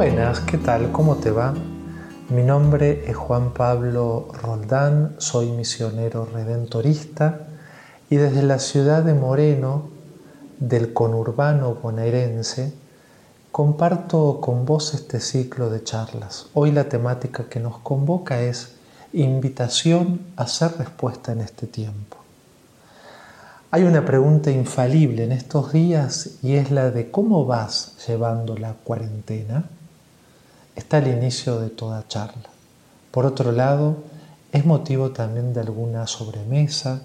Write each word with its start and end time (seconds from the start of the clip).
Buenas, 0.00 0.40
¿qué 0.40 0.56
tal? 0.56 0.92
¿Cómo 0.92 1.16
te 1.16 1.30
va? 1.30 1.52
Mi 2.30 2.42
nombre 2.42 3.04
es 3.06 3.14
Juan 3.14 3.52
Pablo 3.52 4.28
Roldán, 4.32 5.16
soy 5.18 5.50
misionero 5.50 6.24
redentorista 6.24 7.48
y 8.08 8.16
desde 8.16 8.42
la 8.42 8.60
ciudad 8.60 9.02
de 9.02 9.12
Moreno, 9.12 9.90
del 10.58 10.94
conurbano 10.94 11.74
bonaerense, 11.74 12.72
comparto 13.52 14.40
con 14.40 14.64
vos 14.64 14.94
este 14.94 15.20
ciclo 15.20 15.68
de 15.68 15.84
charlas. 15.84 16.46
Hoy 16.54 16.72
la 16.72 16.88
temática 16.88 17.50
que 17.50 17.60
nos 17.60 17.76
convoca 17.80 18.40
es 18.40 18.76
invitación 19.12 20.22
a 20.36 20.46
ser 20.46 20.78
respuesta 20.78 21.32
en 21.32 21.42
este 21.42 21.66
tiempo. 21.66 22.16
Hay 23.70 23.82
una 23.82 24.06
pregunta 24.06 24.50
infalible 24.50 25.24
en 25.24 25.32
estos 25.32 25.74
días 25.74 26.38
y 26.42 26.54
es 26.54 26.70
la 26.70 26.90
de 26.90 27.10
cómo 27.10 27.44
vas 27.44 27.96
llevando 28.06 28.56
la 28.56 28.72
cuarentena. 28.72 29.68
Está 30.80 30.96
el 30.96 31.08
inicio 31.08 31.60
de 31.60 31.68
toda 31.68 32.08
charla. 32.08 32.48
Por 33.10 33.26
otro 33.26 33.52
lado, 33.52 33.98
es 34.50 34.64
motivo 34.64 35.10
también 35.10 35.52
de 35.52 35.60
alguna 35.60 36.06
sobremesa, 36.06 37.02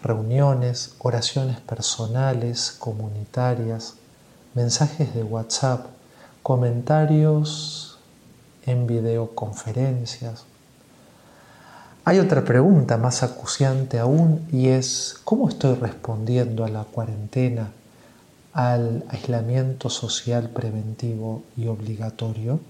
reuniones, 0.00 0.94
oraciones 1.00 1.58
personales, 1.58 2.76
comunitarias, 2.78 3.94
mensajes 4.54 5.12
de 5.12 5.24
WhatsApp, 5.24 5.86
comentarios 6.44 7.98
en 8.64 8.86
videoconferencias, 8.86 10.44
hay 12.04 12.20
otra 12.20 12.44
pregunta 12.44 12.96
más 12.96 13.24
acuciante 13.24 13.98
aún 13.98 14.46
y 14.52 14.68
es, 14.68 15.16
¿cómo 15.24 15.48
estoy 15.48 15.74
respondiendo 15.74 16.64
a 16.64 16.68
la 16.68 16.84
cuarentena, 16.84 17.72
al 18.52 19.04
aislamiento 19.08 19.88
social 19.88 20.50
preventivo 20.50 21.42
y 21.56 21.66
obligatorio? 21.66 22.60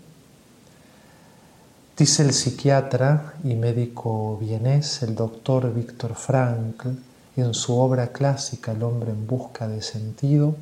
Dice 1.97 2.23
el 2.23 2.33
psiquiatra 2.33 3.35
y 3.45 3.55
médico 3.55 4.39
vienés, 4.39 5.03
el 5.03 5.15
doctor 5.15 5.73
Víctor 5.75 6.15
Frankl, 6.15 6.89
en 7.37 7.55
su 7.55 7.79
obra 7.79 8.09
clásica 8.09 8.73
El 8.73 8.83
hombre 8.83 9.11
en 9.11 9.27
busca 9.27 9.69
de 9.69 9.83
sentido, 9.83 10.57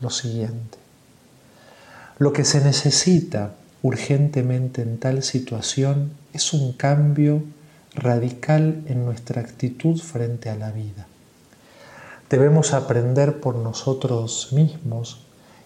lo 0.00 0.10
siguiente. 0.10 0.78
Lo 2.18 2.32
que 2.32 2.44
se 2.44 2.60
necesita 2.60 3.54
urgentemente 3.82 4.82
en 4.82 4.98
tal 4.98 5.22
situación 5.22 6.12
es 6.32 6.52
un 6.52 6.72
cambio 6.72 7.42
radical 7.94 8.82
en 8.86 9.04
nuestra 9.04 9.40
actitud 9.40 9.98
frente 10.00 10.50
a 10.50 10.56
la 10.56 10.70
vida. 10.70 11.06
Debemos 12.32 12.72
aprender 12.72 13.40
por 13.40 13.56
nosotros 13.56 14.54
mismos 14.54 15.20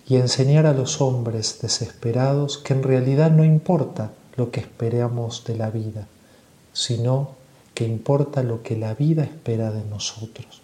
y 0.05 0.17
enseñar 0.17 0.67
a 0.67 0.72
los 0.72 1.00
hombres 1.00 1.61
desesperados 1.62 2.59
que 2.59 2.75
en 2.75 2.83
realidad 2.83 3.31
no 3.31 3.45
importa 3.45 4.11
lo 4.34 4.50
que 4.50 4.59
esperamos 4.59 5.44
de 5.44 5.56
la 5.56 5.70
vida, 5.70 6.09
sino 6.72 7.37
que 7.72 7.87
importa 7.87 8.42
lo 8.42 8.64
que 8.64 8.77
la 8.77 8.94
vida 8.94 9.22
espera 9.22 9.70
de 9.70 9.84
nosotros. 9.84 10.61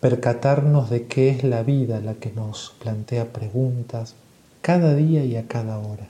Percatarnos 0.00 0.88
de 0.88 1.06
qué 1.06 1.28
es 1.28 1.44
la 1.44 1.62
vida 1.62 2.00
la 2.00 2.14
que 2.14 2.32
nos 2.32 2.72
plantea 2.80 3.34
preguntas 3.34 4.14
cada 4.62 4.94
día 4.94 5.26
y 5.26 5.36
a 5.36 5.46
cada 5.46 5.78
hora. 5.78 6.08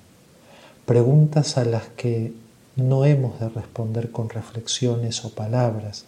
Preguntas 0.84 1.58
a 1.58 1.64
las 1.64 1.88
que 1.88 2.34
no 2.76 3.04
hemos 3.04 3.40
de 3.40 3.48
responder 3.48 4.12
con 4.12 4.28
reflexiones 4.28 5.24
o 5.24 5.30
palabras, 5.30 6.04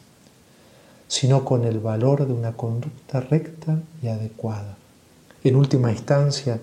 sino 1.08 1.44
con 1.44 1.64
el 1.64 1.80
valor 1.80 2.26
de 2.26 2.32
una 2.32 2.52
conducta 2.52 3.20
recta 3.20 3.80
y 4.02 4.08
adecuada. 4.08 4.76
En 5.42 5.56
última 5.56 5.90
instancia, 5.90 6.60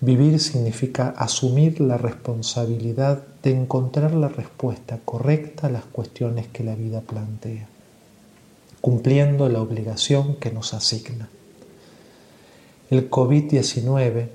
vivir 0.00 0.38
significa 0.40 1.14
asumir 1.16 1.80
la 1.80 1.96
responsabilidad 1.96 3.22
de 3.42 3.52
encontrar 3.52 4.12
la 4.12 4.28
respuesta 4.28 4.98
correcta 5.04 5.68
a 5.68 5.70
las 5.70 5.84
cuestiones 5.84 6.48
que 6.48 6.64
la 6.64 6.74
vida 6.74 7.00
plantea, 7.00 7.66
cumpliendo 8.80 9.48
la 9.48 9.62
obligación 9.62 10.36
que 10.36 10.50
nos 10.50 10.74
asigna. 10.74 11.30
El 12.90 13.10
COVID-19 13.10 14.28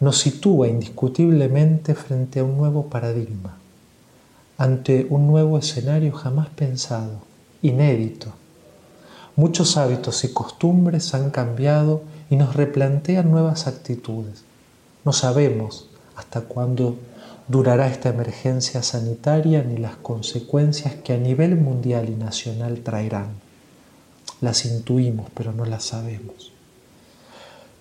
nos 0.00 0.18
sitúa 0.18 0.68
indiscutiblemente 0.68 1.94
frente 1.94 2.40
a 2.40 2.44
un 2.44 2.56
nuevo 2.56 2.88
paradigma 2.90 3.58
ante 4.56 5.06
un 5.10 5.26
nuevo 5.26 5.58
escenario 5.58 6.12
jamás 6.12 6.48
pensado, 6.50 7.18
inédito. 7.62 8.32
Muchos 9.36 9.76
hábitos 9.76 10.22
y 10.22 10.32
costumbres 10.32 11.12
han 11.12 11.30
cambiado 11.30 12.02
y 12.30 12.36
nos 12.36 12.54
replantean 12.54 13.32
nuevas 13.32 13.66
actitudes. 13.66 14.44
No 15.04 15.12
sabemos 15.12 15.88
hasta 16.14 16.42
cuándo 16.42 16.96
durará 17.48 17.88
esta 17.88 18.10
emergencia 18.10 18.82
sanitaria 18.84 19.64
ni 19.64 19.76
las 19.76 19.96
consecuencias 19.96 20.94
que 20.94 21.14
a 21.14 21.18
nivel 21.18 21.56
mundial 21.56 22.08
y 22.08 22.14
nacional 22.14 22.80
traerán. 22.84 23.28
Las 24.40 24.64
intuimos, 24.66 25.26
pero 25.34 25.52
no 25.52 25.64
las 25.64 25.84
sabemos. 25.84 26.52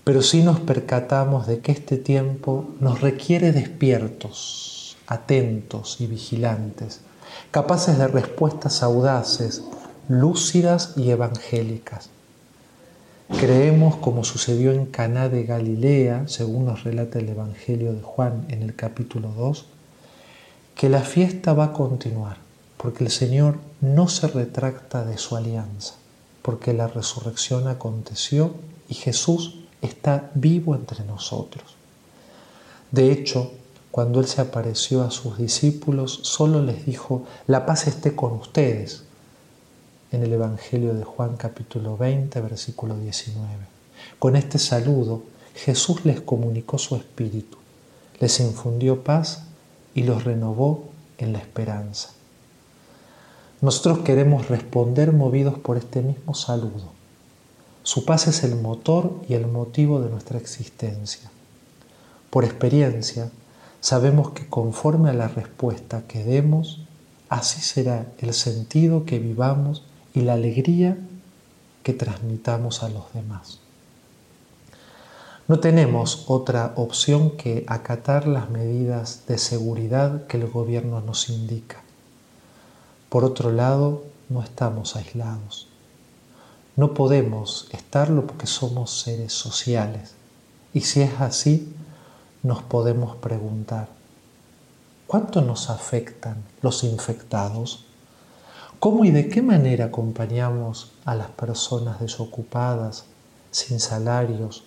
Pero 0.04 0.22
sí 0.22 0.42
nos 0.42 0.60
percatamos 0.60 1.46
de 1.46 1.60
que 1.60 1.72
este 1.72 1.98
tiempo 1.98 2.66
nos 2.80 3.00
requiere 3.02 3.52
despiertos, 3.52 4.98
atentos 5.08 6.02
y 6.02 6.08
vigilantes, 6.08 7.02
capaces 7.52 7.98
de 7.98 8.08
respuestas 8.08 8.84
audaces, 8.84 9.64
lúcidas 10.08 10.94
y 10.98 11.10
evangélicas. 11.12 12.10
Creemos, 13.40 13.96
como 13.96 14.24
sucedió 14.24 14.72
en 14.72 14.86
Caná 14.86 15.30
de 15.30 15.44
Galilea, 15.44 16.28
según 16.28 16.66
nos 16.66 16.84
relata 16.84 17.20
el 17.20 17.30
Evangelio 17.30 17.94
de 17.94 18.02
Juan 18.02 18.46
en 18.50 18.62
el 18.62 18.76
capítulo 18.76 19.30
2, 19.30 19.66
que 20.76 20.90
la 20.90 21.02
fiesta 21.02 21.54
va 21.54 21.66
a 21.66 21.74
continuar, 21.74 22.38
porque 22.78 23.04
el 23.04 23.12
Señor 23.12 23.58
no 23.82 24.08
se 24.08 24.28
retracta 24.28 25.06
de 25.06 25.18
su 25.18 25.36
alianza, 25.36 25.96
porque 26.42 26.74
la 26.74 26.88
resurrección 26.88 27.68
aconteció 27.68 28.56
y 28.90 28.96
Jesús 28.96 29.60
está 29.82 30.32
vivo 30.36 30.76
entre 30.76 31.04
nosotros. 31.06 31.76
De 32.92 33.12
hecho, 33.12 33.52
cuando 33.90 34.20
Él 34.20 34.28
se 34.28 34.42
apareció 34.42 35.04
a 35.04 35.12
sus 35.12 35.38
discípulos, 35.38 36.20
solo 36.24 36.62
les 36.62 36.86
dijo, 36.86 37.26
la 37.48 37.66
paz 37.66 37.88
esté 37.88 38.16
con 38.16 38.34
ustedes, 38.34 39.04
en 40.14 40.22
el 40.22 40.32
Evangelio 40.32 40.94
de 40.94 41.04
Juan 41.04 41.38
capítulo 41.38 41.98
20, 41.98 42.40
versículo 42.42 42.96
19. 42.96 43.48
Con 44.20 44.36
este 44.36 44.60
saludo, 44.60 45.24
Jesús 45.56 46.06
les 46.06 46.22
comunicó 46.22 46.78
su 46.78 46.96
espíritu, 46.96 47.58
les 48.20 48.40
infundió 48.40 49.04
paz 49.04 49.46
y 49.96 50.04
los 50.04 50.24
renovó 50.24 50.84
en 51.18 51.34
la 51.34 51.40
esperanza. 51.40 52.12
Nosotros 53.62 54.00
queremos 54.00 54.50
responder 54.50 55.14
movidos 55.14 55.58
por 55.58 55.78
este 55.78 56.04
mismo 56.04 56.36
saludo. 56.36 56.92
Su 57.82 58.06
paz 58.06 58.28
es 58.28 58.44
el 58.44 58.56
motor 58.56 59.20
y 59.28 59.34
el 59.34 59.48
motivo 59.48 60.00
de 60.00 60.12
nuestra 60.12 60.38
existencia. 60.38 61.32
Por 62.30 62.46
experiencia, 62.46 63.32
sabemos 63.82 64.30
que 64.30 64.48
conforme 64.48 65.10
a 65.10 65.14
la 65.14 65.28
respuesta 65.28 66.04
que 66.08 66.24
demos, 66.24 66.82
así 67.30 67.62
será 67.62 68.06
el 68.20 68.36
sentido 68.36 69.06
que 69.06 69.18
vivamos 69.18 69.82
y 70.14 70.22
la 70.22 70.34
alegría 70.34 70.98
que 71.84 71.94
transmitamos 71.94 72.84
a 72.84 72.90
los 72.90 73.12
demás. 73.14 73.60
No 75.48 75.60
tenemos 75.60 76.24
otra 76.28 76.74
opción 76.78 77.32
que 77.32 77.66
acatar 77.68 78.28
las 78.28 78.50
medidas 78.50 79.24
de 79.28 79.38
seguridad 79.38 80.26
que 80.28 80.38
el 80.38 80.48
gobierno 80.48 81.02
nos 81.02 81.30
indica. 81.30 81.82
Por 83.10 83.26
otro 83.26 83.52
lado, 83.52 84.04
no 84.30 84.42
estamos 84.42 84.96
aislados. 84.96 85.68
No 86.76 86.94
podemos 86.94 87.68
estarlo 87.72 88.26
porque 88.26 88.48
somos 88.48 89.02
seres 89.02 89.34
sociales. 89.34 90.16
Y 90.74 90.82
si 90.82 91.02
es 91.02 91.20
así, 91.20 91.76
nos 92.42 92.64
podemos 92.64 93.18
preguntar, 93.18 93.90
¿cuánto 95.06 95.42
nos 95.42 95.70
afectan 95.70 96.44
los 96.62 96.84
infectados? 96.84 97.86
¿Cómo 98.84 99.06
y 99.06 99.12
de 99.12 99.30
qué 99.30 99.42
manera 99.42 99.86
acompañamos 99.86 100.92
a 101.06 101.16
las 101.16 101.30
personas 101.30 102.02
desocupadas, 102.02 103.06
sin 103.50 103.80
salarios, 103.80 104.66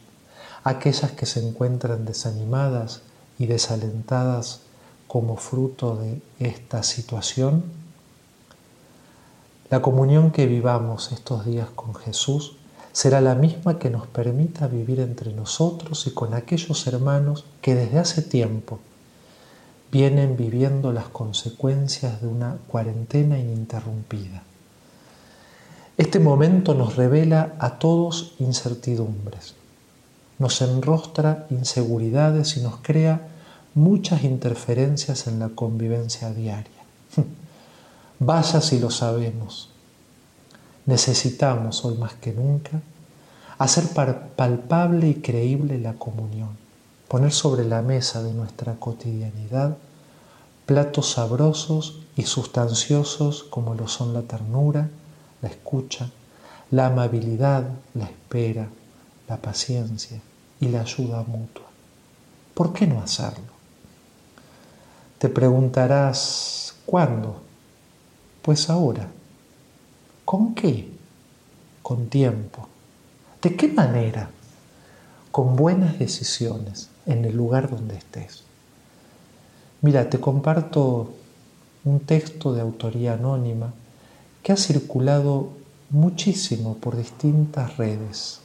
aquellas 0.65 1.13
que 1.13 1.27
se 1.27 1.47
encuentran 1.47 2.07
desanimadas 2.07 3.03
y 3.39 3.45
desalentadas 3.45 4.61
como 5.07 5.37
fruto 5.37 5.97
de 5.97 6.23
esta 6.39 6.83
situación? 6.83 7.65
La 9.69 9.83
comunión 9.83 10.31
que 10.31 10.47
vivamos 10.47 11.13
estos 11.13 11.45
días 11.45 11.69
con 11.77 11.95
Jesús 11.95 12.57
será 12.93 13.21
la 13.21 13.35
misma 13.35 13.79
que 13.79 13.91
nos 13.91 14.07
permita 14.07 14.67
vivir 14.67 15.01
entre 15.01 15.35
nosotros 15.35 16.07
y 16.07 16.13
con 16.13 16.33
aquellos 16.33 16.87
hermanos 16.87 17.45
que 17.61 17.75
desde 17.75 17.99
hace 17.99 18.23
tiempo 18.23 18.79
vienen 19.93 20.37
viviendo 20.37 20.93
las 20.93 21.09
consecuencias 21.09 22.21
de 22.21 22.29
una 22.29 22.57
cuarentena 22.67 23.39
ininterrumpida. 23.39 24.43
Este 25.97 26.21
momento 26.21 26.75
nos 26.75 26.97
revela 26.97 27.55
a 27.59 27.79
todos 27.79 28.35
incertidumbres, 28.39 29.55
nos 30.39 30.61
enrostra 30.61 31.47
inseguridades 31.51 32.57
y 32.59 32.61
nos 32.61 32.77
crea 32.83 33.29
muchas 33.75 34.25
interferencias 34.25 35.27
en 35.27 35.39
la 35.39 35.49
convivencia 35.51 36.31
diaria. 36.33 36.83
Vaya 38.19 38.61
si 38.61 38.79
lo 38.79 38.91
sabemos. 38.91 39.71
Necesitamos, 40.87 41.85
hoy 41.85 41.97
más 41.97 42.15
que 42.15 42.33
nunca, 42.33 42.81
hacer 43.59 43.85
palpable 44.37 45.09
y 45.09 45.15
creíble 45.15 45.79
la 45.79 45.95
comunión, 45.95 46.51
poner 47.09 47.33
sobre 47.33 47.65
la 47.65 47.83
mesa 47.83 48.23
de 48.23 48.33
nuestra 48.33 48.75
cotidianidad 48.75 49.77
platos 50.67 51.13
sabrosos 51.13 52.01
y 52.17 52.25
sustanciosos 52.25 53.45
como 53.45 53.75
lo 53.75 53.87
son 53.87 54.13
la 54.13 54.23
ternura, 54.23 54.91
la 55.41 55.49
escucha, 55.49 56.11
la 56.73 56.87
amabilidad, 56.87 57.69
la 57.95 58.07
espera, 58.07 58.69
la 59.29 59.37
paciencia 59.37 60.21
y 60.61 60.69
la 60.69 60.81
ayuda 60.81 61.23
mutua. 61.23 61.67
¿Por 62.53 62.73
qué 62.73 62.87
no 62.87 63.01
hacerlo? 63.01 63.55
Te 65.19 65.29
preguntarás, 65.29 66.75
¿cuándo? 66.85 67.43
Pues 68.43 68.69
ahora. 68.69 69.09
¿Con 70.25 70.55
qué? 70.55 70.91
Con 71.83 72.09
tiempo. 72.09 72.67
¿De 73.41 73.55
qué 73.55 73.69
manera? 73.69 74.31
Con 75.31 75.55
buenas 75.55 75.99
decisiones 76.01 76.89
en 77.07 77.25
el 77.25 77.37
lugar 77.37 77.71
donde 77.71 77.97
estés. 77.97 78.43
Mira, 79.83 80.11
te 80.11 80.21
comparto 80.21 81.15
un 81.85 82.01
texto 82.01 82.53
de 82.53 82.61
autoría 82.61 83.15
anónima 83.15 83.73
que 84.43 84.53
ha 84.53 84.57
circulado 84.57 85.51
muchísimo 85.91 86.77
por 86.77 86.97
distintas 86.97 87.77
redes. 87.77 88.41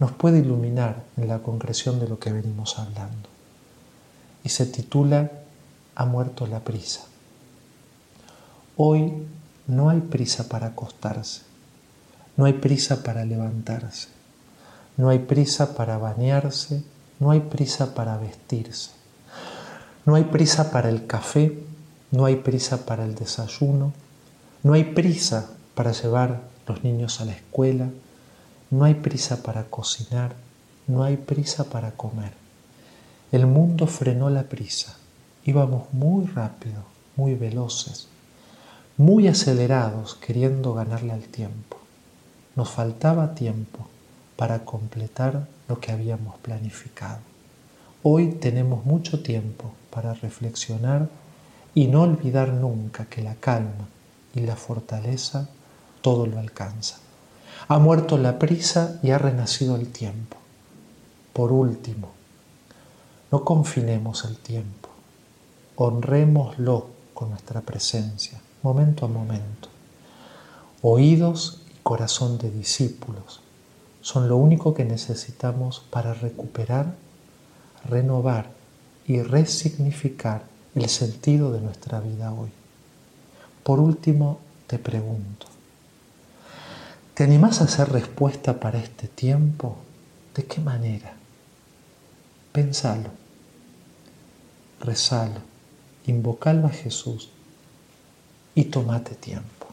Nos 0.00 0.12
puede 0.12 0.40
iluminar 0.40 1.02
en 1.16 1.28
la 1.28 1.38
concreción 1.40 1.98
de 1.98 2.08
lo 2.08 2.18
que 2.18 2.32
venimos 2.32 2.78
hablando. 2.78 3.28
Y 4.44 4.50
se 4.50 4.66
titula 4.66 5.30
Ha 5.94 6.04
muerto 6.04 6.46
la 6.46 6.60
prisa. 6.60 7.04
Hoy 8.76 9.26
no 9.66 9.90
hay 9.90 10.00
prisa 10.00 10.48
para 10.48 10.68
acostarse, 10.68 11.42
no 12.36 12.44
hay 12.44 12.52
prisa 12.52 13.02
para 13.02 13.24
levantarse, 13.24 14.08
no 14.96 15.08
hay 15.08 15.18
prisa 15.18 15.74
para 15.74 15.98
bañarse, 15.98 16.84
no 17.20 17.30
hay 17.30 17.40
prisa 17.40 17.94
para 17.94 18.16
vestirse, 18.16 18.90
no 20.04 20.14
hay 20.14 20.24
prisa 20.24 20.70
para 20.70 20.88
el 20.88 21.06
café, 21.06 21.58
no 22.10 22.24
hay 22.24 22.36
prisa 22.36 22.86
para 22.86 23.04
el 23.04 23.14
desayuno, 23.14 23.92
no 24.62 24.72
hay 24.72 24.84
prisa 24.84 25.50
para 25.74 25.92
llevar 25.92 26.42
los 26.66 26.84
niños 26.84 27.20
a 27.20 27.24
la 27.24 27.32
escuela, 27.32 27.90
no 28.70 28.84
hay 28.84 28.94
prisa 28.94 29.42
para 29.42 29.64
cocinar, 29.64 30.34
no 30.86 31.02
hay 31.02 31.16
prisa 31.16 31.64
para 31.64 31.92
comer. 31.92 32.32
El 33.32 33.46
mundo 33.46 33.86
frenó 33.86 34.30
la 34.30 34.44
prisa, 34.44 34.96
íbamos 35.44 35.92
muy 35.92 36.26
rápido, 36.26 36.84
muy 37.16 37.34
veloces, 37.34 38.08
muy 38.96 39.28
acelerados 39.28 40.14
queriendo 40.14 40.72
ganarle 40.72 41.12
al 41.12 41.24
tiempo. 41.24 41.78
Nos 42.56 42.70
faltaba 42.70 43.34
tiempo 43.34 43.88
para 44.38 44.64
completar 44.64 45.48
lo 45.66 45.80
que 45.80 45.90
habíamos 45.90 46.38
planificado. 46.38 47.18
Hoy 48.04 48.28
tenemos 48.34 48.84
mucho 48.84 49.20
tiempo 49.20 49.72
para 49.90 50.14
reflexionar 50.14 51.08
y 51.74 51.88
no 51.88 52.02
olvidar 52.02 52.52
nunca 52.52 53.06
que 53.06 53.20
la 53.20 53.34
calma 53.34 53.88
y 54.36 54.42
la 54.42 54.54
fortaleza 54.54 55.48
todo 56.02 56.26
lo 56.26 56.38
alcanza. 56.38 56.98
Ha 57.66 57.80
muerto 57.80 58.16
la 58.16 58.38
prisa 58.38 59.00
y 59.02 59.10
ha 59.10 59.18
renacido 59.18 59.74
el 59.74 59.88
tiempo. 59.88 60.36
Por 61.32 61.50
último, 61.50 62.12
no 63.32 63.44
confinemos 63.44 64.24
el 64.24 64.36
tiempo, 64.36 64.88
honrémoslo 65.74 66.86
con 67.12 67.30
nuestra 67.30 67.60
presencia 67.62 68.40
momento 68.62 69.04
a 69.04 69.08
momento. 69.08 69.68
Oídos 70.82 71.62
y 71.74 71.82
corazón 71.82 72.38
de 72.38 72.52
discípulos 72.52 73.40
son 74.00 74.28
lo 74.28 74.36
único 74.36 74.74
que 74.74 74.84
necesitamos 74.84 75.80
para 75.90 76.14
recuperar, 76.14 76.94
renovar 77.88 78.50
y 79.06 79.22
resignificar 79.22 80.42
el 80.74 80.88
sentido 80.88 81.52
de 81.52 81.60
nuestra 81.60 82.00
vida 82.00 82.32
hoy. 82.32 82.50
Por 83.62 83.80
último, 83.80 84.38
te 84.66 84.78
pregunto, 84.78 85.46
¿te 87.14 87.24
animás 87.24 87.60
a 87.60 87.64
hacer 87.64 87.90
respuesta 87.90 88.60
para 88.60 88.78
este 88.78 89.08
tiempo? 89.08 89.76
¿De 90.34 90.44
qué 90.44 90.60
manera? 90.60 91.14
Pensalo, 92.52 93.10
rezalo, 94.80 95.40
invocalo 96.06 96.66
a 96.66 96.70
Jesús 96.70 97.30
y 98.54 98.64
tómate 98.64 99.14
tiempo. 99.14 99.66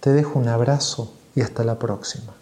Te 0.00 0.10
dejo 0.10 0.38
un 0.38 0.48
abrazo 0.48 1.12
y 1.34 1.40
hasta 1.40 1.64
la 1.64 1.78
próxima. 1.78 2.34